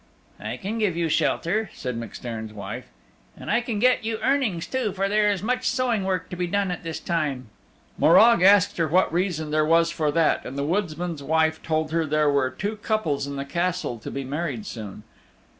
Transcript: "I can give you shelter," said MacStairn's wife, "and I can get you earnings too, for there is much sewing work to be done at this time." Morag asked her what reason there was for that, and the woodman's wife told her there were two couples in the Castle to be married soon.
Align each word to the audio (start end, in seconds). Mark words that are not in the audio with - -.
"I 0.39 0.57
can 0.57 0.79
give 0.79 0.97
you 0.97 1.09
shelter," 1.09 1.69
said 1.75 1.95
MacStairn's 1.95 2.53
wife, 2.53 2.87
"and 3.37 3.51
I 3.51 3.61
can 3.61 3.77
get 3.77 4.03
you 4.03 4.17
earnings 4.23 4.65
too, 4.65 4.93
for 4.93 5.07
there 5.07 5.29
is 5.29 5.43
much 5.43 5.67
sewing 5.69 6.05
work 6.05 6.31
to 6.31 6.35
be 6.35 6.47
done 6.47 6.71
at 6.71 6.81
this 6.81 6.99
time." 6.99 7.49
Morag 7.99 8.41
asked 8.41 8.77
her 8.77 8.87
what 8.87 9.13
reason 9.13 9.51
there 9.51 9.63
was 9.63 9.91
for 9.91 10.09
that, 10.11 10.43
and 10.43 10.57
the 10.57 10.63
woodman's 10.65 11.21
wife 11.21 11.61
told 11.61 11.91
her 11.91 12.07
there 12.07 12.31
were 12.31 12.49
two 12.49 12.77
couples 12.77 13.27
in 13.27 13.35
the 13.35 13.45
Castle 13.45 13.99
to 13.99 14.09
be 14.09 14.23
married 14.23 14.65
soon. 14.65 15.03